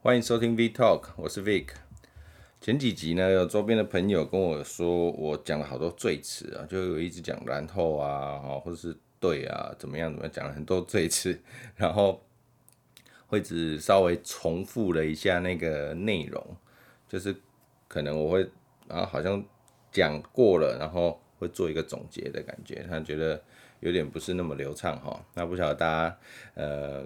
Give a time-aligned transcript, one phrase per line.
[0.00, 1.70] 欢迎收听 V Talk，我是 Vic。
[2.60, 11.36] 前几集呢，有周边的朋友跟我说，我讲了好多赘词啊，就有一直讲然后啊，或者是对啊，怎么样怎么样，讲了很多赘词，
[11.74, 12.22] 然后
[13.26, 16.56] 会只稍微重复了一下那个内容，
[17.08, 17.34] 就是
[17.88, 18.48] 可能我会
[18.86, 19.44] 啊，好像
[19.90, 23.42] 讲过了，然后会做一个总结的感觉，他觉得
[23.80, 25.26] 有点不是那么流畅哈。
[25.34, 26.18] 那不晓得大家
[26.54, 27.04] 呃。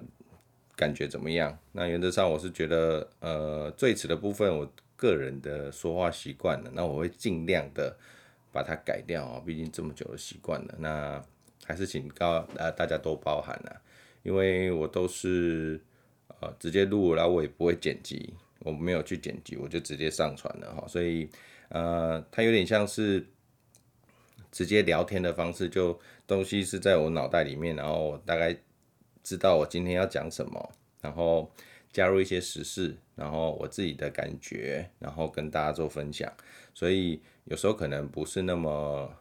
[0.75, 1.57] 感觉怎么样？
[1.71, 7.95] 那原则上我是觉得，呃，最迟的部分，我个人的说话习惯了，那我会尽量的
[8.51, 10.75] 把它改掉啊，毕竟这么久的习惯了。
[10.79, 11.23] 那
[11.63, 13.81] 还是请高呃大家多包涵啊，
[14.23, 15.79] 因为我都是
[16.39, 21.29] 呃直接录，然后我也不会剪辑，我没有去剪辑，我就直接上传了哈，所以
[21.69, 23.23] 呃，它有点像是
[24.51, 28.57] 直接聊天的方式，就东西是在我脑袋里面，然后大概。
[29.23, 31.49] 知道我今天要讲什么，然后
[31.91, 36.31] 加入一些时事，然后我自己的感觉，然后跟大家做分享。
[36.73, 39.11] 所以有时候可能不是那么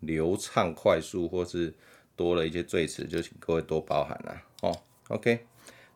[0.00, 1.72] 流畅、快速，或是
[2.16, 4.42] 多了一些赘词，就请各位多包涵啦。
[4.62, 4.76] 哦
[5.08, 5.46] ，OK。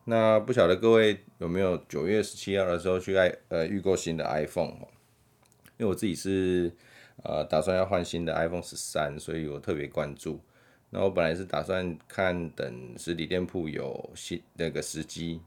[0.04, 4.76] 那不晓得各位有没有九月十七号的时候去爱呃预购新的 iPhone？
[5.78, 6.72] 因为我自己是
[7.24, 10.40] 呃打算要换新的 iPhone 十三，所以我特别关注。
[10.96, 15.38] 那我本来是打算看等实体店铺有新那个时机，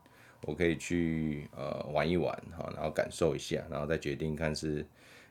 [0.44, 4.86] 我可以去呃玩一玩哈，然后感受一下，然后再决定看是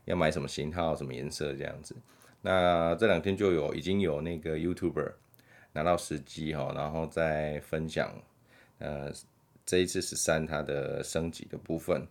[0.06, 1.94] 要买什么型号、什么颜色这样子。
[2.42, 5.12] 那这两天就有已经有那个 YouTuber
[5.72, 8.12] 拿到时机哈，然后再分享
[8.80, 9.12] 呃
[9.64, 12.04] 这一次十三它的升级的部分。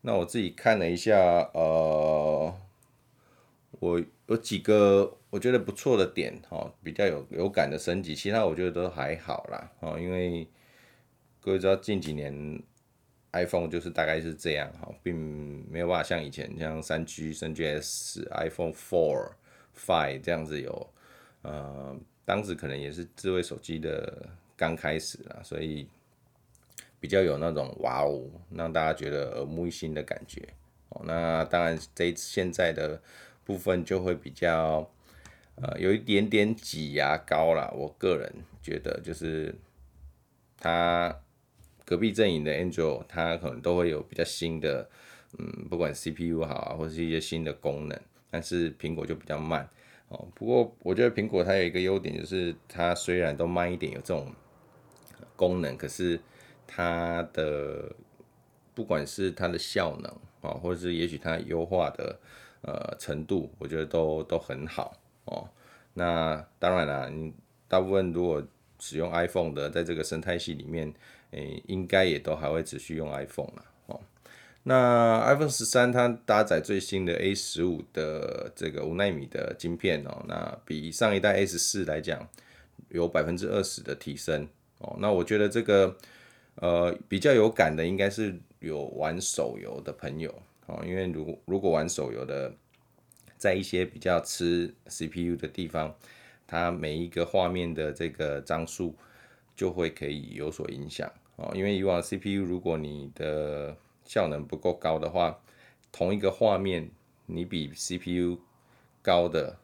[0.00, 1.16] 那我自己看了一下
[1.52, 2.52] 呃。
[3.84, 10.48] 我有几个我觉得不错的点哈，比较有有感的升级，其他我觉得都还好啦哦，因为
[11.38, 12.62] 各位知道近几年
[13.32, 15.14] iPhone 就是大概是这样哈，并
[15.70, 19.32] 没有办法像以前像三 G、三 GS、iPhone Four、
[19.76, 20.90] Five 这样子有，
[21.42, 21.94] 呃，
[22.24, 25.86] 当时可能也是智慧手机的刚开始啦，所以
[26.98, 30.40] 比较有那种哇哦，让大家觉得耳目一新的感觉
[30.88, 31.02] 哦。
[31.04, 32.98] 那当然这现在的。
[33.44, 34.90] 部分就会比较，
[35.56, 37.70] 呃，有一点点挤牙膏啦。
[37.76, 38.32] 我个人
[38.62, 39.54] 觉得，就是
[40.56, 41.14] 它
[41.84, 44.88] 隔壁阵营的 Android，它可能都会有比较新的，
[45.38, 48.00] 嗯，不管 CPU 好啊，或是一些新的功能。
[48.30, 49.68] 但是苹果就比较慢
[50.08, 50.26] 哦。
[50.34, 54.32] 不过我觉得苹果它有一个优点，就是它虽然都慢一点，有这种
[55.36, 56.18] 功能，可是
[56.66, 57.94] 它的
[58.74, 62.18] 不管是它的效能啊，或者是也许它优化的。
[62.66, 65.46] 呃，程度我觉得都都很好哦。
[65.92, 67.32] 那当然啦，你
[67.68, 68.42] 大部分如果
[68.80, 70.92] 使用 iPhone 的，在这个生态系里面，
[71.32, 73.64] 诶、应该也都还会持续用 iPhone 啦。
[73.86, 74.00] 哦。
[74.62, 82.26] 那 iPhone 十三它搭载最新的 A 十五的这个五纳米的晶片哦，那比上一代 A 十四来讲
[82.88, 84.48] 有百分之二十的提升
[84.78, 84.96] 哦。
[84.98, 85.94] 那我觉得这个
[86.54, 90.34] 呃比较有感的，应该是有玩手游的朋友。
[90.66, 92.54] 哦，因为如如果玩手游的，
[93.36, 95.94] 在一些比较吃 CPU 的地方，
[96.46, 98.94] 它每一个画面的这个张数
[99.54, 101.52] 就会可以有所影响哦。
[101.54, 105.38] 因为以往 CPU 如果你的效能不够高的话，
[105.92, 106.90] 同一个画面
[107.26, 108.40] 你比 CPU
[109.02, 109.58] 高的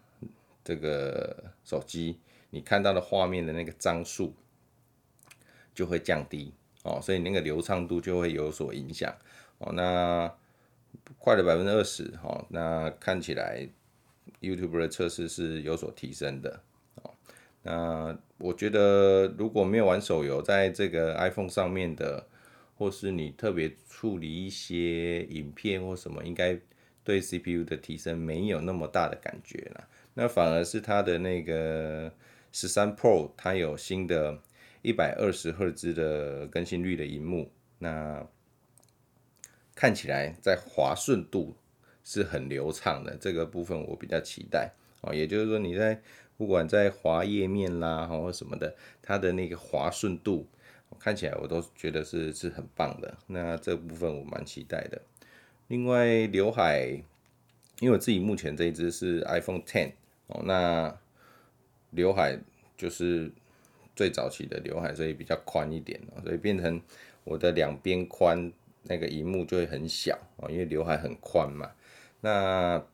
[0.63, 2.19] 这个手机，
[2.51, 4.35] 你看到的画面的那个张数
[5.75, 9.15] 就会降低哦，所以那个流畅度就会有所影响
[9.59, 9.73] 哦。
[9.73, 10.31] 那
[11.19, 13.69] 快了百分之二十，哈，那看起来
[14.41, 16.61] YouTube 的测试是有所提升的，
[16.95, 17.13] 哦，
[17.63, 22.27] 那我觉得如果没有玩手游，在这个 iPhone 上面的，
[22.79, 26.59] 或是你特别处理一些影片或什么，应该
[27.05, 29.87] 对 CPU 的提升没有那么大的感觉啦。
[30.15, 32.11] 那反而是它的那个
[32.51, 34.39] 十三 Pro，它有新的
[34.81, 38.27] 一百二十赫兹的更新率的荧幕，那。
[39.81, 41.57] 看起来在滑顺度
[42.05, 45.15] 是很流畅的，这个部分我比较期待哦。
[45.15, 45.99] 也就是说，你在
[46.37, 50.47] 不管在滑页面啦，或什么的，它的那个滑顺度，
[50.99, 53.17] 看起来我都觉得是是很棒的。
[53.29, 55.01] 那这部分我蛮期待的。
[55.69, 57.03] 另外，刘海，
[57.79, 59.93] 因为我自己目前这一支是 iPhone Ten
[60.27, 60.95] 哦，那
[61.93, 62.39] 刘海
[62.77, 63.33] 就是
[63.97, 66.83] 最早期的刘海，所以比较宽一点，所以变成
[67.25, 68.53] 我的两边宽。
[68.91, 71.71] 那个荧幕就会很小啊，因为刘海很宽嘛。
[72.21, 72.85] 那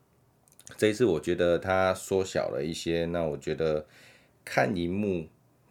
[0.76, 3.86] 这一次我觉得它缩小了一些，那我觉得
[4.44, 5.26] 看荧幕、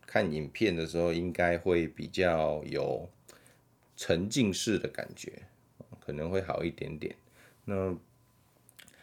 [0.07, 3.07] 看影片的时候应该会比较有
[3.95, 5.31] 沉浸式的感觉
[5.99, 7.15] 可能会好一点点。
[7.65, 7.95] 那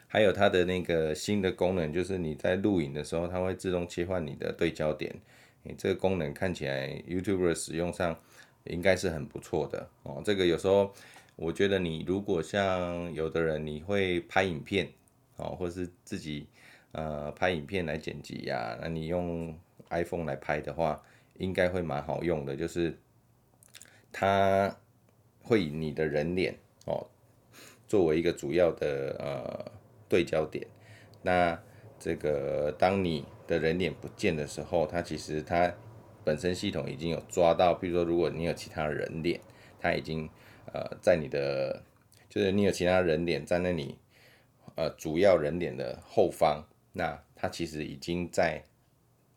[0.08, 5.14] 还有它的那个新的功能，就是你在录影的时候，它会自动切换你的对焦点。
[5.62, 8.18] 你，这个功能看起来 YouTuber 使用上
[8.64, 10.22] 应该是很不错的哦。
[10.24, 10.92] 这个有时候
[11.36, 14.88] 我觉得你如果像有的人你会拍影片
[15.36, 16.46] 哦，或是自己
[16.92, 19.58] 呃拍影片来剪辑呀，那你用
[19.90, 21.02] iPhone 来拍的话，
[21.38, 22.98] 应该会蛮好用的，就是
[24.12, 24.76] 它
[25.42, 26.54] 会以你的人脸
[26.86, 27.06] 哦。
[27.88, 29.72] 作为一个主要的呃
[30.08, 30.66] 对焦点，
[31.20, 31.60] 那
[31.98, 35.70] 这个当你的人脸不见的时候，它其实它
[36.24, 39.40] 本身系统已经有抓到，比如说如果你有其他人脸，
[39.80, 40.28] 它已经
[40.72, 41.82] 呃在你的
[42.28, 43.96] 就是你有其他人脸在那里
[44.76, 48.62] 呃主要人脸的后方，那它其实已经在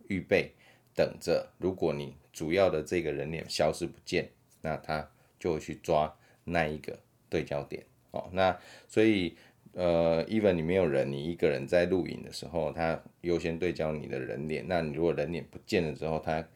[0.08, 0.52] 预备
[0.94, 4.30] 等着，如果你主要的这个人脸消失不见，
[4.62, 5.10] 那它
[5.40, 6.98] 就会去抓那一个
[7.30, 7.84] 对焦点。
[8.12, 9.36] 哦，那所以
[9.74, 14.66] 呃，even 你没有人，你一个人在录影的时候，他优先对焦你的人脸。
[14.70, 16.48] 那你如果人脸不见了之后，他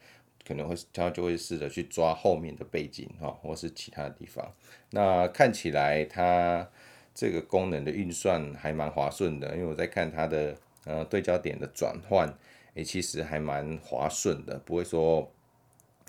[0.50, 4.52] 可能会他就会试着去抓后面的背景哈，或是其他的地方。
[4.90, 6.68] 那看起来它
[7.14, 10.56] 这个功能的运算还蛮滑顺的，因为我在看它的
[10.86, 12.28] 呃对焦点的转换，
[12.74, 15.30] 诶，其实还蛮滑顺的，不会说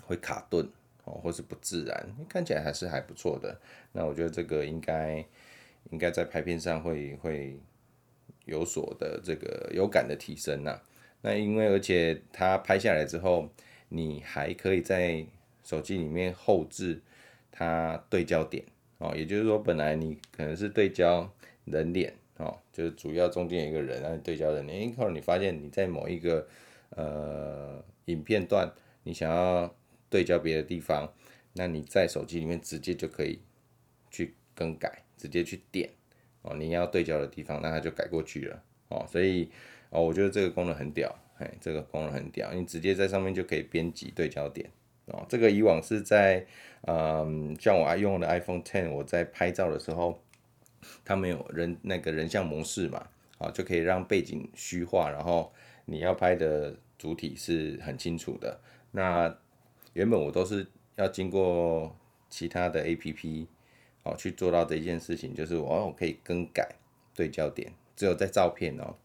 [0.06, 0.68] 会卡顿。
[1.04, 3.60] 哦，或是不自然，看起来还是还不错的。
[3.90, 5.16] 那我觉得这个应该
[5.90, 7.58] 应该在拍片上会会
[8.44, 10.80] 有所的这个有感的提升呐。
[11.22, 13.48] 那因为而且它拍下来之后，
[13.92, 15.24] 你还可以在
[15.62, 17.00] 手机里面后置
[17.50, 18.64] 它对焦点
[18.98, 21.30] 哦，也就是说本来你可能是对焦
[21.64, 26.46] 人脸哦，就是主要中间有一个人，然后对焦人脸，因为后你发现你在某一个
[26.90, 28.72] 呃影片段，
[29.02, 29.74] 你想要。
[30.12, 31.10] 对焦别的地方，
[31.54, 33.40] 那你在手机里面直接就可以
[34.10, 35.88] 去更改，直接去点
[36.42, 39.06] 哦，你要对焦的地方，那它就改过去了哦。
[39.08, 39.50] 所以
[39.88, 41.10] 哦，我觉得这个功能很屌，
[41.42, 44.70] 嘿，这个功能很屌，你直接在上面就可以编辑对焦点
[45.06, 45.26] 哦。
[45.28, 46.46] 这个以往是在
[46.82, 50.22] 嗯，像我爱用的 iPhone Ten，我在拍照的时候，
[51.04, 53.08] 它没有人那个人像模式嘛，
[53.38, 55.52] 啊，就可以让背景虚化，然后
[55.86, 58.60] 你要拍的主体是很清楚的，
[58.92, 59.36] 那。
[59.94, 60.66] 原本我都是
[60.96, 61.94] 要经过
[62.30, 63.46] 其他的 APP
[64.04, 66.66] 哦去做到这一件事情，就是我我可以更改
[67.14, 68.96] 对焦点，只有在照片哦。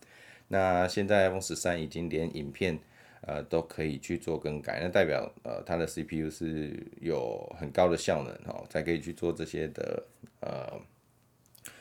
[0.48, 2.80] 那现在 iPhone 十三已经连影片
[3.22, 10.04] 呃都可以去做更改，那代表呃它的 CPU 是有很高的效能哦，才可以去做这些的
[10.40, 10.80] 呃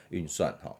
[0.09, 0.77] 运算哈。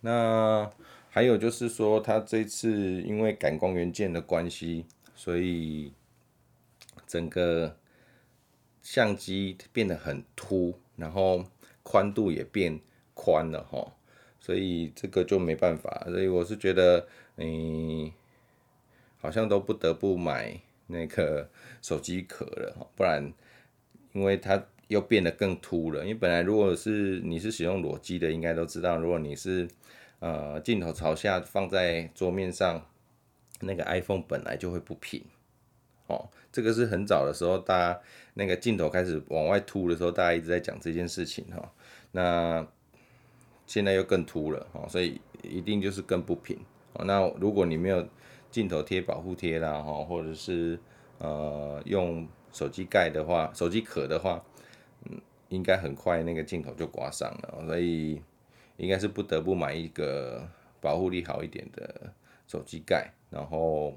[0.00, 0.70] 那
[1.08, 4.84] 还有就是说，它这次因为感光元件的关系，
[5.14, 5.92] 所以
[7.06, 7.78] 整个
[8.82, 11.42] 相机变得很凸，然后
[11.82, 12.78] 宽度也变
[13.14, 13.94] 宽了哈，
[14.46, 17.04] 所以这个就没办法，所以我是觉得，
[17.36, 18.08] 嗯，
[19.18, 20.56] 好像都不得不买
[20.86, 21.50] 那个
[21.82, 23.32] 手机壳了，不然
[24.12, 26.02] 因为它又变得更凸了。
[26.02, 29.66] 因为本来如果是你是使用裸机的，应该都知道，如果你是
[30.20, 32.86] 呃镜头朝下放在桌面上，
[33.62, 35.20] 那个 iPhone 本来就会不平。
[36.06, 38.00] 哦，这个是很早的时候，大家
[38.34, 41.72] 那个镜头开始往外凸的时候，大家一直在讲这件事情哈。
[42.12, 42.64] 那
[43.66, 46.58] 现在又更凸了，哦，所以一定就是更不平。
[46.94, 48.06] 哦，那如果你没有
[48.50, 50.78] 镜头贴保护贴啦，哈，或者是
[51.18, 54.44] 呃用手机盖的话，手机壳的话，
[55.04, 58.22] 嗯，应该很快那个镜头就刮伤了，所以
[58.76, 60.48] 应该是不得不买一个
[60.80, 62.12] 保护力好一点的
[62.46, 63.96] 手机盖，然后。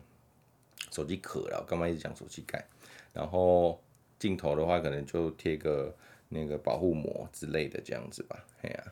[0.91, 2.65] 手机壳了，我干嘛一直讲手机盖？
[3.13, 3.79] 然后
[4.17, 5.95] 镜头的话，可能就贴个
[6.29, 8.43] 那个保护膜之类的这样子吧。
[8.63, 8.83] 哎呀，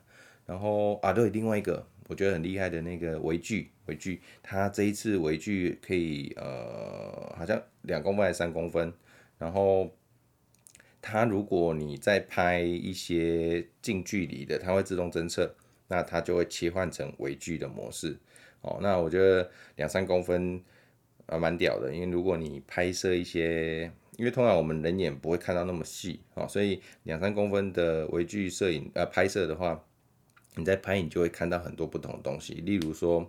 [0.48, 8.92] 然后啊，对，另外一个我觉得很厉害的那个微距，微距，它这一次微距可以呃，好像两公分还是三公分。
[9.38, 9.92] 然后
[11.00, 15.54] 它如果你在拍一些近距离的，它会自动侦测，
[15.88, 18.18] 那它就会切换成微距的模式。
[18.62, 20.60] 哦，那我觉得两三公分。
[21.28, 29.84] 啊，蛮屌的，因为如果你拍摄一些，因为通常我们人眼不会看到那么细啊，所以两三公分的微距摄影呃拍摄的话，
[30.58, 33.26] 你在拍影就会看到很多不同的东西，例如说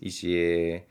[0.00, 0.82] 一些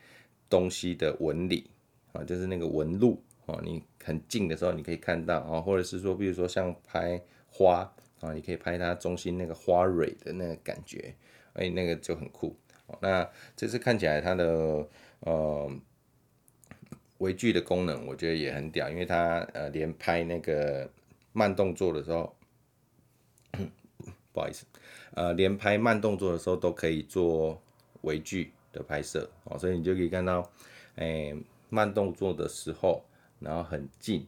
[0.49, 1.69] 东西的纹理
[2.13, 11.13] 啊，就是那个纹路啊，你很近的时候你可以看到啊，或者是说，比如说像拍花啊，你可以拍它中心那个花蕊的那个感觉，
[11.53, 12.55] 哎，那个就很酷。
[13.01, 14.87] 那这次看起来它的
[15.19, 15.69] 呃。
[17.19, 20.89] 微距的功能我觉得也很屌，因为它呃连拍那个
[21.33, 22.33] 慢动作的时候，
[24.31, 24.65] 不好意思，
[25.19, 27.61] 呃，连拍慢动作的时候都可以做
[28.03, 30.49] 微距的拍摄哦，所以你就可以看到，
[30.95, 31.35] 哎、
[31.69, 33.03] 慢动作的时候，
[33.41, 34.25] 然后很近，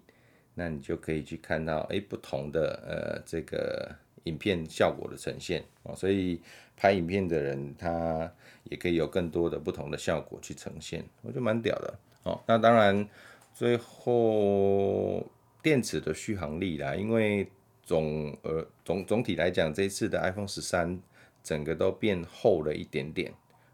[0.53, 3.89] 那你就可以去看到哎、不同的呃这个
[4.25, 6.41] 影片效果的呈现哦，所以
[6.75, 8.29] 拍影片的人他
[8.65, 11.93] 也可以有更多的不同的效果去呈现，我觉得蛮屌的
[12.23, 12.37] 哦。
[12.45, 13.07] 那当然
[13.53, 15.25] 最后
[15.63, 17.49] 电池的续航力啦，因为
[17.91, 20.97] 总呃总总体来讲，这一次的 iPhone 十三
[21.43, 23.33] 整个都变厚了一点点。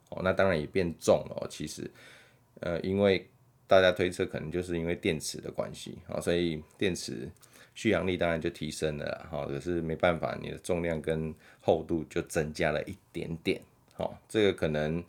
[0.09, 1.47] 哦，那当然也变重了哦。
[1.47, 1.91] 其实，
[2.61, 3.29] 呃，因为
[3.67, 7.29] 大家推测可能就是因为电池的关系，哦，所以电池
[7.75, 9.45] 续航力当然就提升了，哈。
[9.45, 11.31] 可是没办法，你的重量跟
[11.61, 13.61] 厚度就增加了一点点，
[13.97, 15.03] 哦，这个可能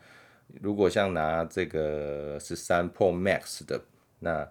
[0.61, 3.81] 如果像拿这个十三 Pro Max 的，
[4.19, 4.47] 那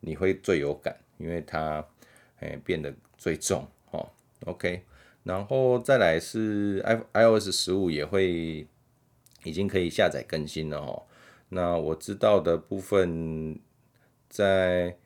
[0.00, 1.86] 你会最有感，因为它
[2.40, 3.64] 哎变得最重，
[4.46, 4.84] ，OK，
[5.24, 8.66] 然后再来是 i iOS 十五也会。
[9.44, 11.02] 已经可以下载更新了哦。
[11.48, 13.58] 那我知道的部分，
[14.28, 14.96] 在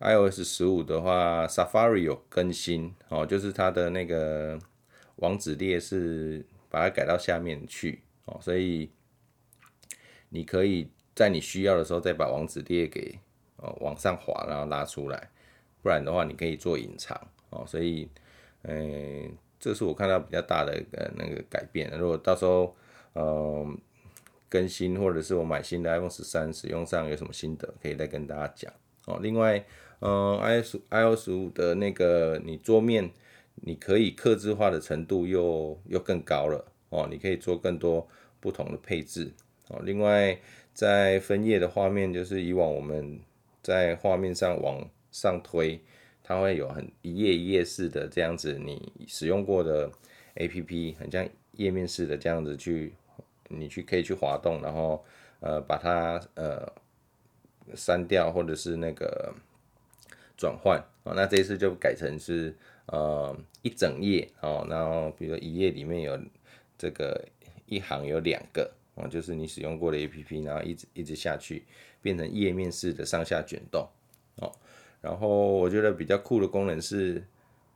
[0.00, 4.58] iOS 十五的话，Safari 有更新哦，就是它的那个
[5.18, 8.90] 网址列是把它改到下面去哦，所以
[10.30, 13.16] 你可以在你需要的时候再把网址列给
[13.58, 15.30] 哦往上滑，然后拉出来，
[15.82, 17.16] 不然的话你可以做隐藏
[17.50, 17.64] 哦。
[17.64, 18.08] 所以，
[18.64, 21.90] 嗯，这是我看到比较大的一个那个改变。
[21.98, 22.74] 如果到时候，
[23.14, 23.78] 嗯，
[24.48, 28.72] 更新或者是我买新的 iPhone 十三使用上有什么心得，可以再跟大家讲
[29.06, 29.18] 哦。
[29.22, 29.64] 另外，
[30.00, 33.10] 嗯，iOS iOS 五的那个你桌面，
[33.56, 37.06] 你可以克制化的程度又又更高了哦。
[37.10, 38.06] 你可以做更多
[38.40, 39.32] 不同的配置
[39.68, 39.80] 哦。
[39.82, 40.38] 另外，
[40.72, 43.20] 在分页的画面，就是以往我们
[43.62, 45.80] 在画面上往上推，
[46.24, 49.88] 它会有很一页一页式的这样子，你使用过的
[50.34, 52.92] APP 很像页面式的这样子去。
[53.50, 55.04] 你去可以去滑动，然后
[55.40, 56.66] 呃把它呃
[57.74, 59.32] 删掉，或者是那个
[60.34, 61.12] 转换啊。
[61.14, 66.18] 那这一次就改成是呃一整页哦，然后比如说一页里面有
[66.78, 67.22] 这个
[67.66, 71.64] 一行有两个哦，就是你使用过的 APP，然后一直一直下去
[72.00, 73.86] 变成页面式的上下卷动
[74.36, 74.50] 哦。
[75.04, 77.22] 然后我觉得比较酷的功能是，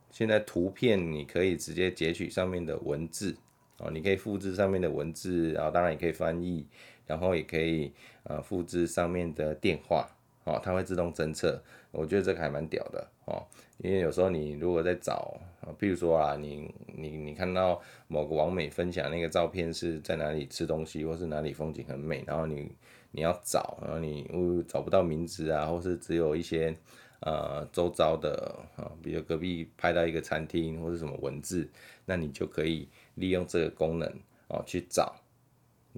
[0.09, 3.35] 现在图片你可以直接截取上面的文字。
[3.77, 6.65] 哦，你可以复制上面的文字，然后当然也可以翻译，
[7.05, 7.93] 然后也可以
[8.23, 10.09] 呃复制上面的电话，
[10.43, 11.61] 哦，它会自动侦测。
[11.91, 13.41] 我觉得这个还蛮屌的哦，
[13.77, 15.39] 因为有时候你如果在找，
[15.77, 22.69] 比如说啊，你你你看到某个网美分享那个照片是在哪里吃东西，或是哪里风景很美，然后你
[23.11, 24.27] 你要找，然后你
[24.67, 26.75] 找不到名字啊，或是只有一些
[27.21, 31.69] 呃周遭的啊，比如隔壁拍到一个餐厅或是什么文字，
[32.05, 32.87] 那你就可以。
[33.15, 34.09] 利用这个功能
[34.47, 35.13] 哦，去找，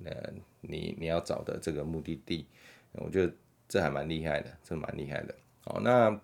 [0.03, 2.47] 呃，你你要找的这个目的地，
[2.93, 3.31] 我觉得
[3.69, 5.35] 这还蛮厉害的，这蛮厉害的
[5.65, 5.79] 哦。
[5.81, 6.19] 那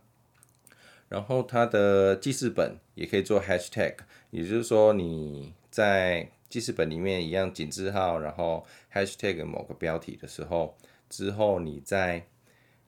[1.08, 3.96] 然后它的记事本也可以做 hashtag，
[4.32, 10.76] 也就是说你在记事本里面一样井字号，然后 hashtag 某个标题的时候，
[11.08, 12.26] 之后你在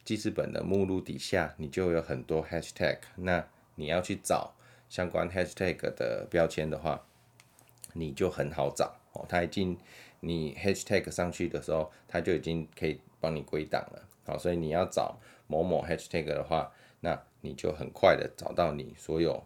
[0.09, 2.97] 记事本的目录底下，你就有很多 hashtag。
[3.17, 4.55] 那你要去找
[4.89, 7.05] 相关 hashtag 的标签的话，
[7.93, 9.77] 你就很好找哦，它已经
[10.21, 14.03] 你 hashtag 上去的时候，它就已经可以帮你归档了。
[14.25, 19.45] 好，所以你要找某某 hashtag 的话，那你就很快的找到你所有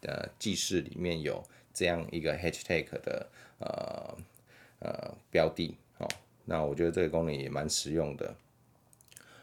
[0.00, 1.40] 的记事里面有
[1.72, 3.28] 这样一个 hashtag 的
[3.60, 4.18] 呃
[4.80, 5.76] 呃标的。
[5.96, 6.08] 好，
[6.46, 8.34] 那我觉得这个功能也蛮实用的。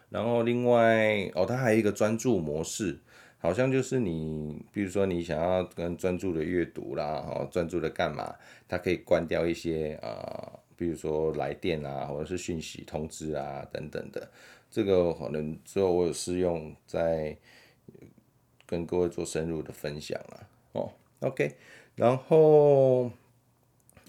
[0.09, 2.99] 然后另外哦，它还有一个专注模式。
[3.41, 8.35] 好像就是你，比如说你想要跟专注的阅读啦，哦，专注的干嘛，
[8.67, 14.29] 它可以关掉一些啊、呃，比如说来电啊，或者是讯息通知啊等等的。
[14.69, 17.37] 这个可能之后我有试用，在
[18.65, 20.43] 跟各位做深入的分享啊。
[20.73, 21.55] 哦，OK，
[21.95, 23.09] 然后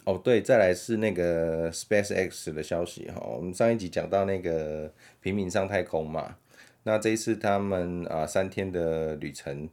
[0.04, 6.36] 哦对，再来是那个 SpaceX 的消息哈，我们上一集讲到那个平民上太空嘛。
[6.82, 9.68] 那这一次他们啊三天的旅程，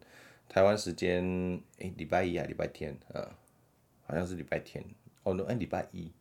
[0.49, 1.23] 台湾时间
[1.79, 3.31] 诶礼拜一啊礼拜天啊，
[4.05, 4.83] 好像是礼拜天
[5.23, 6.11] 哦，哎礼拜一，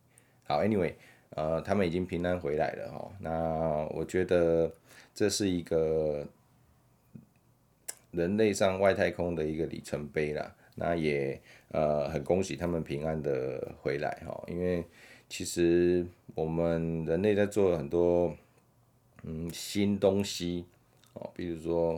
[0.45, 0.93] 好，anyway，
[1.31, 3.11] 呃他们已经平安回来了哈。
[3.19, 4.73] 那我觉得
[5.13, 6.25] 这是一个
[8.11, 10.55] 人类上外太空的一个里程碑啦。
[10.79, 14.85] 那也呃很恭喜他们平安的回来哈，因为
[15.27, 16.05] 其实
[16.35, 18.33] 我们人类在做了很多
[19.23, 20.65] 嗯新东西。
[21.13, 21.95] 哦，比如说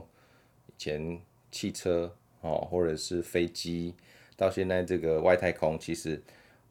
[0.68, 1.20] 以前
[1.52, 2.10] 汽车
[2.40, 3.94] 哦，或者是飞机，
[4.38, 6.22] 到现在这个外太空，其实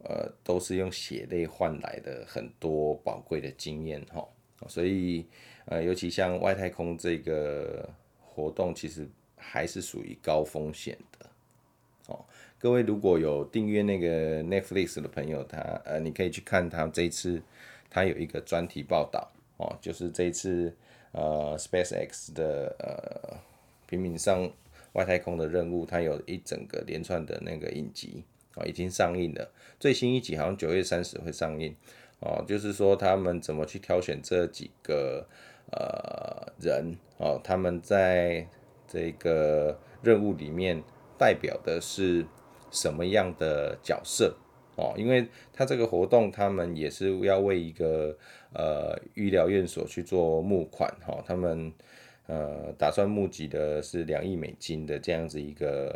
[0.03, 4.27] 呃都是用血泪换来的很多宝贵的经验哈。
[4.67, 5.27] 所以
[5.67, 7.87] 呃，尤其像外太空这个
[8.19, 11.18] 活动，其实还是属于高风险的。
[12.61, 17.41] 各位如果有订阅那个 Netflix 的朋友，他呃，你可以去看他这一次
[17.89, 20.75] 他有一个专题报道哦，就是这一次
[21.13, 23.39] 呃 SpaceX 的呃
[23.87, 24.51] 平民上
[24.95, 28.25] 外太空的任务，它有一整个连串的那个影集
[28.57, 29.49] 哦，已经上映了。
[29.79, 31.73] 最新一集好像九月三十会上映
[32.19, 35.25] 哦，就是说他们怎么去挑选这几个
[35.71, 38.49] 呃人哦，他们在
[38.89, 40.83] 这个任务里面。
[41.21, 42.25] 代表的是
[42.71, 44.37] 什么样的角色
[44.77, 44.95] 哦？
[44.97, 48.17] 因为他这个活动，他们也是要为一个
[48.53, 51.23] 呃医疗院所去做募款哈。
[51.27, 51.73] 他们
[52.27, 55.89] 呃打算募集的是两亿美金的这样子一个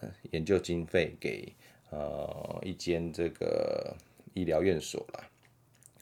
[0.00, 1.52] 呃研究经费给
[1.90, 3.94] 呃一间这个
[4.34, 5.24] 医疗院所啦。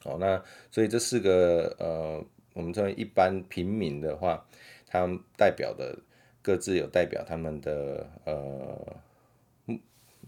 [0.03, 4.45] 哦，那所以这四个呃我们称为一般平民的话，
[4.87, 5.97] 他们代表的。
[6.39, 8.95] 各自有代表他们的呃，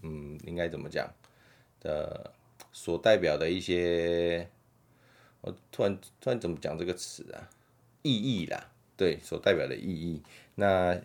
[0.02, 1.12] 嗯，应该怎么讲
[1.80, 2.32] 的
[2.72, 4.48] 所代表的一些，
[5.40, 7.48] 我突然突然怎么讲这个词啊？
[8.02, 10.22] 意义啦，对，所代表的意义。
[10.54, 11.00] 那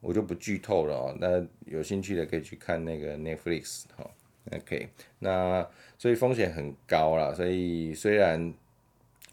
[0.00, 1.16] 我就不剧透了哦。
[1.20, 4.10] 那有兴趣的可以去看那个 Netflix 哈。
[4.52, 7.32] OK，那所以风险很高啦。
[7.32, 8.52] 所以虽然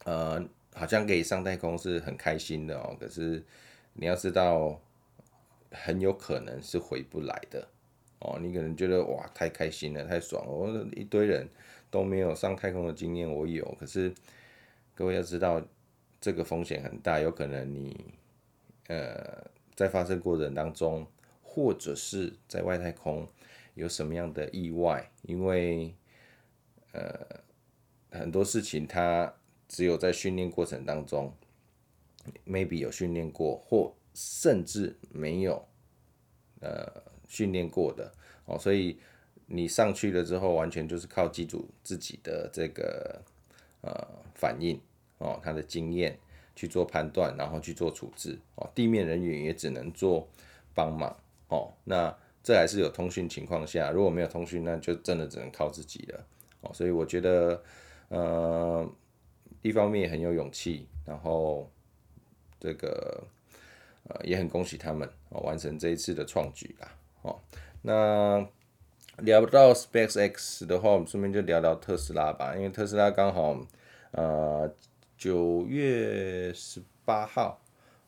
[0.06, 0.42] 呃
[0.74, 3.44] 好像可以上太空是很开心的哦，可是
[3.94, 4.80] 你要知道。
[5.74, 7.66] 很有可能是回不来的
[8.22, 11.48] 哦，你可能觉得哇太开心了，太爽了，我一堆人
[11.90, 14.14] 都没有上太空的经验，我有，可是
[14.96, 15.62] 各位要知道
[16.20, 18.14] 这个风险很大，有可能你
[18.88, 21.06] 呃在发生过程当中，
[21.44, 23.28] 或者是在外太空
[23.74, 25.94] 有什么样的意外，因为
[26.94, 27.42] 呃
[28.12, 29.34] 很多事情它
[29.68, 31.34] 只有在训练过程当中
[32.46, 33.94] ，maybe 有训练过或。
[34.14, 35.66] 甚至没有
[36.60, 38.12] 呃训练过的
[38.44, 39.00] 哦，所以
[39.46, 43.22] 你上去了之后，完全就是靠机组自己的这个
[43.80, 44.78] 呃反应
[45.20, 46.20] 哦，他的经验
[46.54, 48.70] 去做判断，然后去做处置哦。
[48.76, 50.28] 地面人员也只能做
[50.76, 51.16] 帮忙
[51.48, 51.72] 哦。
[51.86, 52.14] 那
[52.44, 56.26] 这还是有通讯情况下，如果没有通讯，那就真的只能靠自己了
[56.60, 56.74] 哦。
[56.74, 57.64] 所以我觉得
[58.10, 58.86] 呃
[59.62, 61.72] 一方面也很有勇气，然后
[62.60, 63.24] 这个。
[64.10, 66.92] 呃，也很恭喜他们哦，完成这一次的创举啦。
[67.22, 67.40] 哦，
[67.82, 68.48] 那
[69.18, 73.58] 聊到 SpaceX 的话，我们顺便就聊聊特斯拉吧，因为特斯拉刚好
[74.12, 74.74] 呃
[75.18, 77.62] 九月十八号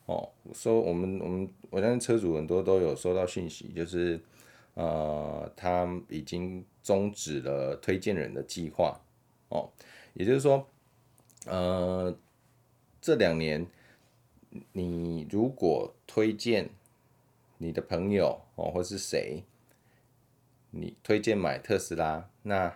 [0.05, 4.19] 哦，说我们我们我相信车主很多都有收到讯息，就是
[4.73, 8.99] 呃他已经终止了推荐人的计划
[9.49, 9.69] 哦，
[10.13, 10.67] 也就是说
[11.45, 12.15] 呃
[13.01, 13.65] 这两年。
[14.71, 16.69] 你如果推荐
[17.63, 19.41] 你的朋友哦，或是谁，
[20.71, 22.75] 你推荐买特斯拉，那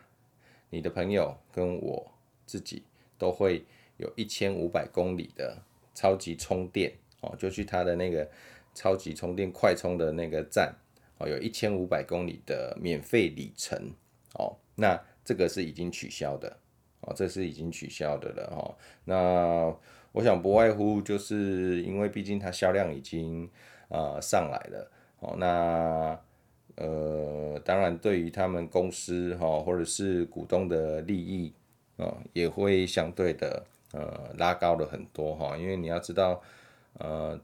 [0.69, 2.09] 你的朋友跟我
[2.45, 2.83] 自己
[3.17, 3.65] 都会
[3.97, 5.61] 有一千五百公里的
[5.93, 8.29] 超级充电哦，就去他的那个
[8.73, 10.73] 超级充电快充的那个站
[11.17, 13.91] 哦，有一千五百公里的免费里程
[14.35, 16.57] 哦，那这个是已经取消的
[17.01, 19.77] 哦，这是已经取消的了哦，那。
[20.13, 23.47] 我想不外乎就是因为毕竟它销量已经
[23.89, 26.19] 呃上来了哦，那
[26.75, 31.53] 呃当然对于他们公司哈或者是股东的利益
[31.97, 36.41] 啊也会相对的呃拉高了很多哈，因为你要知道
[36.99, 37.39] 呃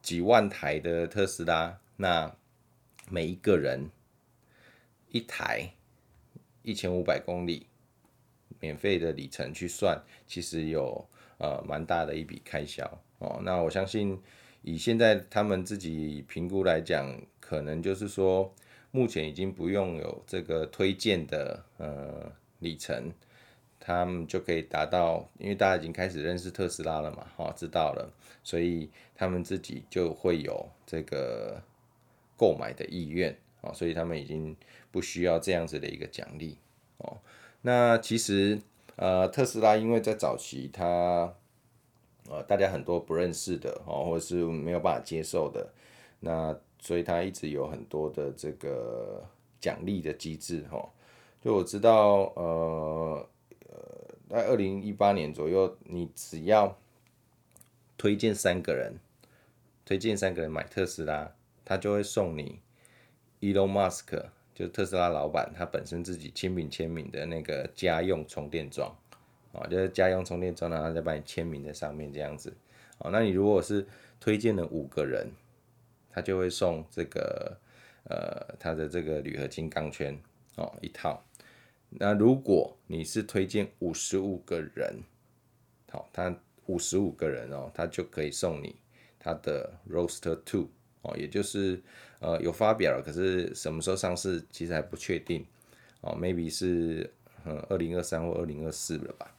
[0.00, 2.34] 几万台的特斯拉，那
[3.08, 3.90] 每一个人
[5.10, 5.70] 一台
[6.62, 7.66] 一千五百公里
[8.60, 11.06] 免费的里程去算，其实有。
[11.38, 13.40] 呃，蛮大的一笔开销哦。
[13.42, 14.16] 那我相信，
[14.62, 18.52] 以现在他们自己评估来讲，可能就是说，
[18.90, 23.12] 目前已经不用有这个推荐的呃里程，
[23.78, 31.62] 他们就可以达到，因为大家已经开始认识特斯拉了嘛，哈，知道了，所以他们自己就会有这个
[32.36, 34.56] 购买的意愿哦，所以他们已经
[34.90, 36.56] 不需要这样子的一个奖励
[36.98, 37.18] 哦。
[37.62, 38.58] 那其实。
[38.96, 41.34] 呃，特斯拉因为在早期它，
[42.28, 45.68] 呃，大家很多不认识的哦，或者是没有办法接受的，
[46.20, 49.24] 那所以他一直有很多的这个
[49.60, 50.88] 奖励的机制哈。
[51.40, 53.28] 就我知道，呃
[53.68, 53.76] 呃，
[54.28, 56.78] 在二零一八年左右，你只要
[57.98, 58.94] 推荐三个人，
[59.84, 62.60] 推荐三个人买特斯拉，他就会送你
[63.40, 64.22] Elon Musk
[64.54, 68.96] 就特斯拉老板他本身自己亲笔签名的那个家用充电桩，
[69.52, 72.52] 啊，就是家用充电桩，然后再把你签名在上面这样子，
[72.98, 73.86] 哦，那你如果是
[74.18, 75.30] 推荐了五个人，
[76.10, 77.56] 他就会送这个
[78.04, 80.18] 呃他的这个铝合金钢圈
[80.56, 81.22] 哦一套，
[81.88, 85.02] 那如果你是推荐五十五个人，
[85.90, 86.34] 好，他
[86.66, 88.76] 五十五个人哦，他就可以送你
[89.18, 90.68] 他的 Roaster Two。
[91.04, 91.82] 哦，也就是
[92.20, 95.44] 呃有发表了，可是什么时候上市其实还不确定
[96.00, 97.12] 哦，maybe 是
[97.44, 99.34] 嗯二零二三或二零二四了吧，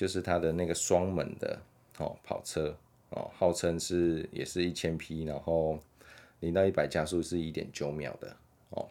[0.00, 1.60] 就是它的那个双门的
[1.98, 2.74] 哦跑车
[3.10, 5.78] 哦，号称是也是一千匹，然后
[6.38, 8.34] 零到一百加速是一点九秒的
[8.70, 8.88] 哦，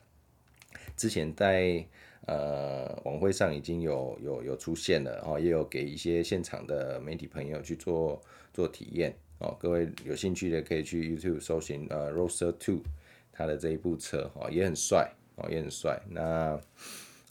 [0.95, 1.84] 之前在
[2.28, 8.22] 呃晚会上已经有有有出现了哦，也有给一些现场的媒体朋友去做
[8.54, 9.12] 做体验。
[9.39, 12.84] 哦，各位有兴趣的可以去 YouTube 搜寻呃 Roadster Two，
[13.32, 16.00] 它的这一部车哦也很帅哦也很帅。
[16.08, 16.62] 那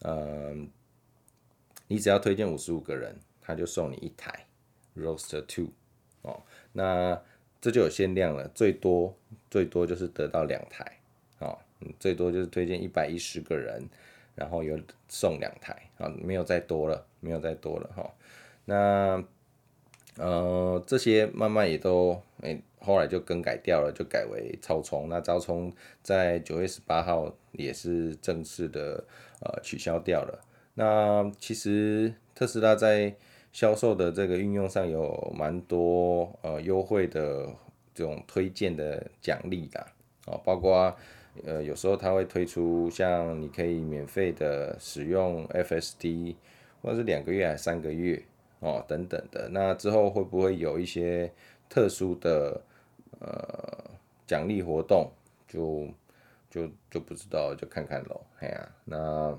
[0.02, 0.52] 呃
[1.86, 3.14] 你只要推荐五十五个人，
[3.48, 4.44] 他就送你一台
[4.94, 5.70] Roaster Two
[6.20, 6.42] 哦。
[6.72, 7.18] 那
[7.60, 9.16] 这就有限量了，最多
[9.50, 11.00] 最多就是得到两台
[11.38, 11.58] 哦，
[11.98, 13.88] 最多就是推荐一百一十个人，
[14.34, 18.10] 然后有送两台啊，没有再多了，没有再多了哈、哦。
[18.66, 19.24] 那
[20.18, 25.08] 呃，这些慢慢也都，诶、后来就更改掉了，就改为超充。
[25.08, 29.04] 那超充在九月十八号也是正式的
[29.40, 30.44] 呃取消掉了。
[30.74, 33.14] 那其实特斯拉在
[33.52, 37.46] 销售的这个运用上有蛮多呃优惠的
[37.94, 39.86] 这种推荐的奖励的
[40.26, 40.94] 哦，包括
[41.44, 46.36] 呃有时候它会推出像你可以免费的使用 FSD，
[46.82, 48.22] 或者是两个月还是三个月。
[48.60, 51.32] 哦，等等的，那之后会不会有一些
[51.68, 52.60] 特殊的
[53.20, 53.84] 呃
[54.26, 55.08] 奖励活动？
[55.46, 55.86] 就
[56.50, 58.20] 就就不知道，就看看喽。
[58.40, 59.38] 哎呀、啊，那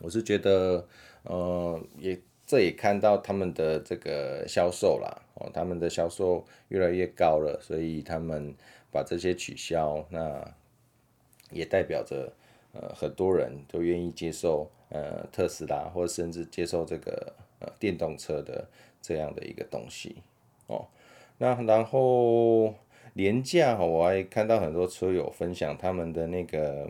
[0.00, 0.84] 我是觉得，
[1.22, 8.52] 呃，也这也看到他们的这个销售啦，哦，他们的销售越来越高了，所以他们
[8.90, 10.52] 把这些取消，那
[11.52, 12.32] 也代表着
[12.72, 17.32] 呃很多人都愿意接受呃特斯拉，或者甚至接受这个。
[17.60, 18.68] 呃，电动车的
[19.02, 20.22] 这样的一个东西
[20.68, 20.86] 哦，
[21.38, 22.72] 那然后
[23.14, 26.88] 廉价，我还看到很多车友分享他们的那个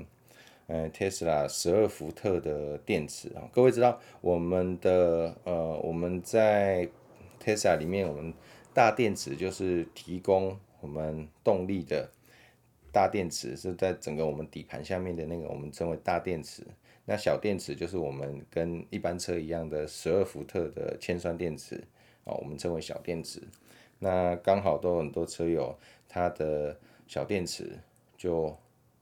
[0.68, 3.50] 呃特斯拉十二伏特的电池啊。
[3.52, 6.88] 各位知道我们的呃我们在
[7.42, 8.33] Tesla 里面，我们
[8.72, 12.09] 大电池就是提供我们动力的
[12.92, 16.62] 大电池，是在整个我们底盘下面的那个我们称为大电池。
[17.04, 21.83] 那小电池就是我们跟一般车一样的十二伏特的铅酸电池，
[22.24, 23.40] 哦，我们称为小电池。
[23.98, 25.74] 那刚好都很多车友，
[26.07, 27.78] 他的小电池
[28.16, 28.54] 就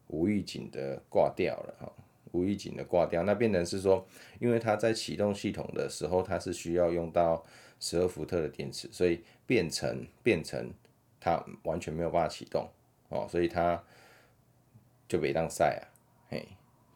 [0.08, 1.92] 无预警的挂掉了，哈，
[2.32, 3.22] 无预警的挂掉。
[3.22, 4.06] 那变成是说，
[4.38, 7.44] 因为它在启动系统的时候，它是需要用到
[7.80, 10.72] 十二伏特的电池，所以变成变成
[11.20, 12.68] 它完全没有办法启动，
[13.08, 13.82] 哦，所以它
[15.08, 15.84] 就没当赛啊，
[16.28, 16.46] 嘿。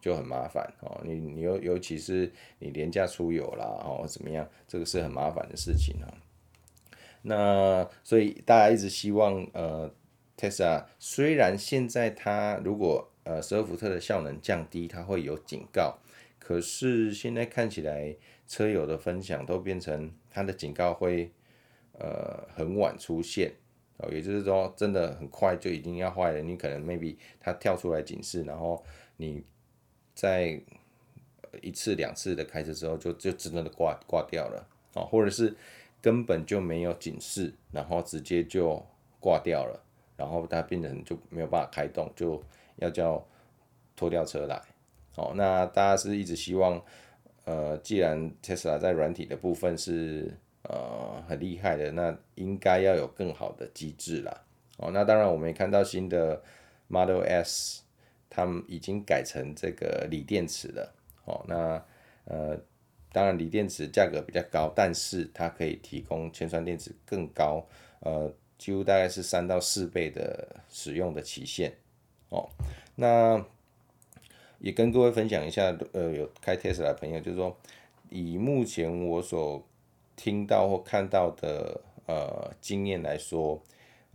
[0.01, 6.09] 就很麻烦哦，你你尤尤其是你廉价出游啦，哦怎么样，这个是很麻烦的事情啊。
[7.21, 9.93] 那所以大家一直希望呃
[10.41, 15.99] ，Tesla 虽然现在它如果呃十二伏特的效能降低，它会有警告，
[16.39, 18.15] 可是现在看起来
[18.47, 21.31] 车友的分享都变成它的警告会
[21.99, 23.53] 呃很晚出现
[23.97, 28.83] 哦，也就是说真的很快就已经要坏了，你可能 maybe 它跳出来警示，然后
[29.17, 29.43] 你。
[30.13, 30.61] 在
[31.61, 35.55] 一次两次的开车之后就，就就真的挂挂掉了啊，或者是
[36.01, 38.85] 根本就没有警示，然后直接就
[39.21, 39.81] 挂掉了，
[40.15, 42.41] 然后它变成就没有办法开动，就
[42.77, 43.25] 要叫
[43.95, 44.61] 拖吊车来。
[45.15, 46.81] 哦，那大家是一直希望，
[47.45, 50.31] 呃，既然 Tesla 在软体的部分是
[50.63, 54.43] 呃很厉害的，那应该要有更好的机制啦。
[54.77, 56.41] 哦，那当然我们也看到新的
[56.87, 57.83] Model S。
[58.33, 60.95] 他们已经改成这个锂电池了，
[61.25, 61.83] 哦，那
[62.23, 62.57] 呃，
[63.11, 67.61] 当然锂电池价格比较高，但是它可以提供铅酸电池更高，
[67.99, 71.73] 呃，几乎大概是三到四倍的使用的期限，
[72.29, 72.47] 哦，
[72.93, 73.43] 那
[74.59, 77.57] 也跟各位分享一下，呃，有开 Tesla 的朋友，就是说，
[78.11, 79.65] 以目前我所
[80.15, 83.59] 听到或看到的呃经验来说，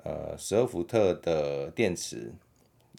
[0.04, 2.32] 呃，十二伏特的电池。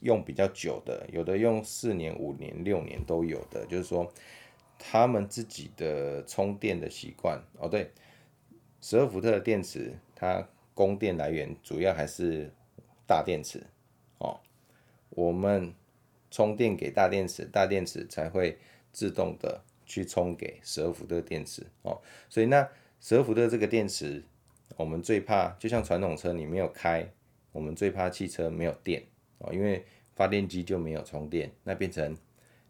[0.03, 4.07] 用比较久的，有的用四年、五年、六年都有的，就是说
[4.77, 7.67] 他们自己的充电的习惯哦。
[7.67, 7.89] 对，
[8.79, 12.51] 十二伏特的电池，它供电来源主要还是
[13.07, 13.63] 大电池
[14.19, 14.39] 哦。
[15.09, 15.73] 我们
[16.29, 18.59] 充电给大电池，大电池才会
[18.91, 21.99] 自动的去充给十二伏的电池哦。
[22.29, 22.69] 所以那
[23.01, 24.23] 十二伏的这个电池，
[24.75, 27.11] 我们最怕就像传统车你没有开，
[27.51, 29.03] 我们最怕汽车没有电
[29.39, 29.83] 哦，因为
[30.15, 32.15] 发电机就没有充电，那变成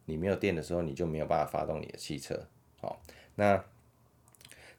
[0.06, 2.48] 你没有电的时候，你就没有办法发动你的汽车。
[2.80, 3.02] 好，
[3.36, 3.62] 那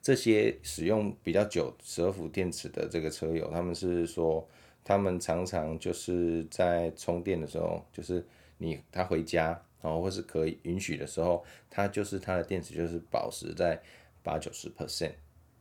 [0.01, 4.47] 这些使用比较久十二伏电池的这个车友，他们是说，
[4.83, 8.25] 他们常常就是在充电的时候，就是
[8.57, 13.81] 你他回家，然后或是可以允许的时候，他就是他的电池就是保持在
[14.23, 15.13] 八九十 percent，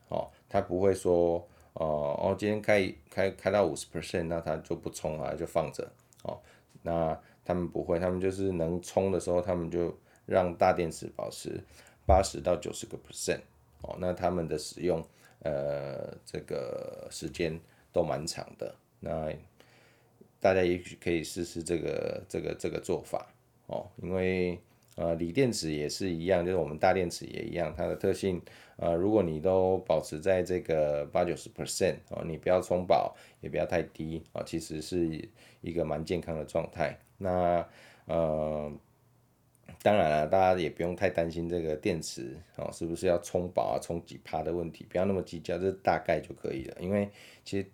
[0.09, 1.37] 哦，他不会说，
[1.74, 5.90] 哦哦，今天开开开到五十 percent，那他就不充啊，就放着，
[6.22, 6.40] 哦。
[6.83, 9.92] 那他们不会，他们就是能充的时候，他们就
[10.27, 11.61] 让大电池保持
[12.07, 13.40] 八十到九十个 percent
[13.83, 13.97] 哦。
[13.99, 15.05] 那他们的使用
[15.41, 17.59] 呃这个时间
[17.93, 18.75] 都蛮长的。
[19.01, 19.33] 那
[20.41, 23.27] 大家也许可以试试这个这个这个做法
[23.67, 24.59] 哦，因为
[24.97, 28.41] 呃锂电池也是一样，就是我们大电池也一样，它的特性
[28.77, 35.29] 呃如果你都保持在这个八九十 percent 哦，你不要充饱，也不要太低啊，其实是。
[35.61, 37.69] 一个蛮健康的状态，那
[38.07, 38.73] 呃，
[39.83, 46.77] 当然了，大家也不用太担心这个电池哦，是不是要充饱啊，充几趴的问题，不要那么计较，这大概就可以了。
[46.81, 47.09] 因为
[47.45, 47.67] 其实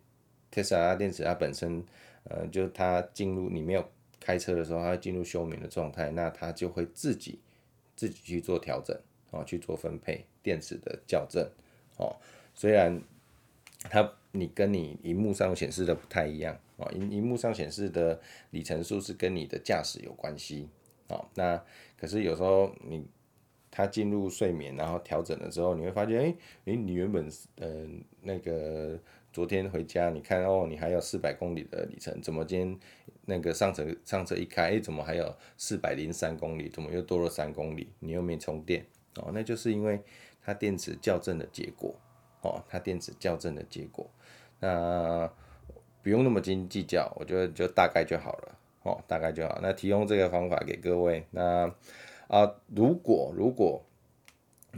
[0.50, 1.82] 特斯拉电池它本身，
[2.24, 3.84] 呃，就它进入你没有
[4.20, 7.38] 开车的时候，它进入休眠的状态，那它就会自己
[7.96, 8.98] 自己去做调整
[9.30, 11.48] 哦，去做分配电池的校正
[11.96, 12.16] 哦，
[12.54, 13.00] 虽然。
[13.90, 20.66] 它你跟你荧幕上显示的不太一样啊，荧荧幕上显示的里程数是跟你的驾驶有关系
[21.08, 21.24] 啊。
[21.34, 21.62] 那
[21.96, 23.06] 可是有时候你
[23.70, 26.36] 它进入睡眠，然后调整了之后，你会发现，哎、欸，
[26.66, 28.98] 诶，你原本嗯、呃、那个
[29.32, 32.78] 昨天回家，你看哦，你还有四百公里的里程，怎么今天
[33.24, 37.92] 那个上车上车一开，哎、怎么还有四百零三公里，怎么又多了三公里？
[37.98, 38.86] 你又没充电
[39.16, 40.00] 哦，那就是因为
[40.42, 41.94] 它电池校正的结果。
[42.46, 44.06] 哦，它电池校正的结果，
[44.60, 45.32] 那
[46.02, 48.58] 不用那么斤斤计较，我觉得就大概就好了。
[48.84, 49.58] 哦，大概就好。
[49.60, 51.26] 那提供这个方法给各位。
[51.32, 51.70] 那
[52.28, 53.82] 啊，如果如果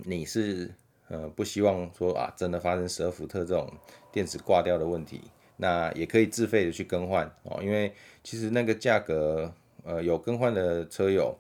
[0.04, 0.74] 你是
[1.08, 3.72] 呃不希望说啊真的发生十二伏特这种
[4.10, 5.20] 电池挂掉的问题，
[5.56, 7.62] 那也可以自费的去更换哦。
[7.62, 7.92] 因为
[8.24, 9.52] 其实那个价格，
[9.84, 11.36] 呃，有更换的车友，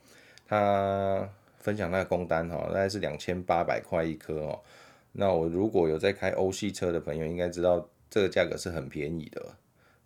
[0.46, 4.60] 他分享那个工单哈，大概是两千八百块一颗哦。
[5.12, 9.54] 那我如果有在开欧系车的朋友，应该知道这个价格是很便宜的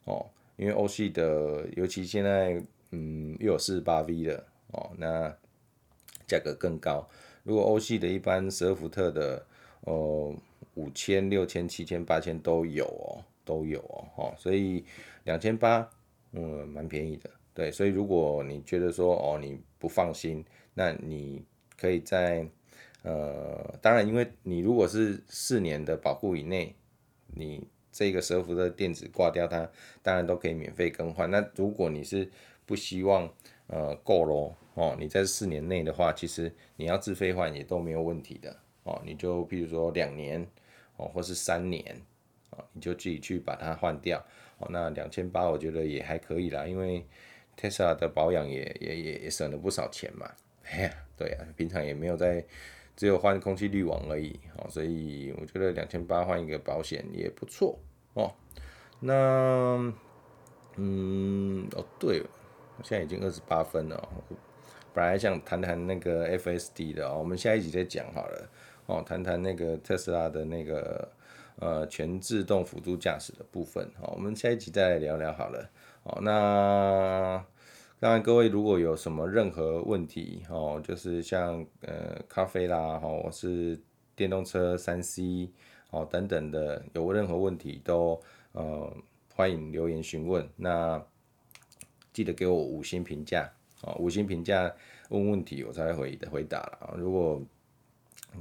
[0.04, 0.26] 哦，
[0.60, 5.34] 因为欧系的，尤其现在嗯又有四十八 V 的哦，那
[6.26, 7.08] 价格更高。
[7.42, 9.42] 如果欧系的一般十二伏特的
[9.86, 10.36] 哦，
[10.74, 14.84] 五千、六千、七千、八千都有哦，都有哦，哦，所以
[15.24, 15.88] 两千八
[16.32, 20.44] 嗯蛮便宜的，对，所以如果你觉得说哦你不放心，
[20.74, 21.42] 那你
[21.78, 22.46] 可以在。
[23.02, 26.76] 呃，当然，因为你如果是四年的保护以内，
[27.28, 29.68] 你这个十二伏的电子挂掉它，
[30.02, 31.30] 当然都可以免费更换。
[31.30, 32.30] 那如果你是
[32.66, 33.28] 不希望
[33.66, 39.00] 呃够咯哦，你在四年内的话，其实你要自费换也都没有问题的哦。
[39.04, 40.46] 你就譬如说两年
[40.96, 42.00] 哦，或是三年
[42.50, 44.24] 哦，你就自己去把它换掉
[44.58, 44.68] 哦。
[44.70, 47.04] 那两千八我觉得也还可以啦，因为
[47.56, 50.30] Tesla 的保养也也也也省了不少钱嘛。
[50.64, 52.44] 哎呀，对啊，平常也没有在。
[53.00, 57.78] 只有换空气滤网而已，哦，所以我觉得两千八换一个保险也不错
[58.12, 58.30] 哦。
[59.00, 59.90] 那，
[60.76, 62.26] 嗯，哦，对了，
[62.82, 64.06] 现在已经二十八分了，
[64.92, 68.50] 本来想谈谈那个 FSD 的哦，我们下一集再讲好了，
[68.84, 71.10] 哦，谈谈那个特斯拉的那个
[71.58, 75.70] 呃全自动辅助驾驶的部分，好，我们下一集再来聊聊好了，
[76.02, 77.42] 哦，那。
[78.00, 83.78] 当然，各位如果有什么任何问题哦，就是像呃咖啡啦，或是
[84.16, 85.50] 电动车三 C
[85.90, 88.18] 哦等等的，有任何问题都
[88.52, 88.90] 呃
[89.34, 90.48] 欢迎留言询问。
[90.56, 91.04] 那
[92.10, 94.74] 记得给我五星评价哦，五星评价
[95.10, 96.94] 问问题我才会回回答了。
[96.96, 97.42] 如果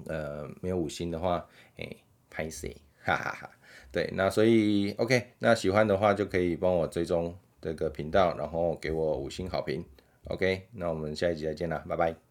[0.07, 1.45] 呃没有五星的话，
[1.75, 1.85] 哎
[2.29, 3.49] 拍谁， 哈哈哈。
[3.91, 7.35] 对，那所以 OK，那喜欢的话就可以帮我追踪。
[7.61, 9.83] 这个频道，然后给我五星好评
[10.25, 12.28] ，OK，那我们下一集再见了，拜拜。